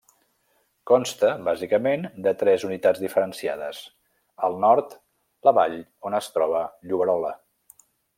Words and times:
Consta, 0.91 1.27
bàsicament, 1.47 2.07
de 2.27 2.33
tres 2.39 2.65
unitats 2.69 3.03
diferenciades: 3.03 3.81
al 4.49 4.57
nord, 4.67 4.97
la 5.49 5.55
vall 5.59 5.77
on 6.11 6.17
es 6.25 6.31
troba 6.39 6.63
Lloberola. 6.93 7.35